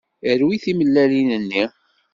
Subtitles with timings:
[0.39, 1.63] Rwi timellalin-nni.